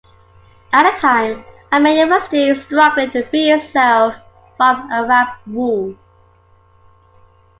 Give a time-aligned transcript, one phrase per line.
[0.73, 4.15] At the time, Armenia was still struggling to free itself
[4.57, 5.95] from Arab rule.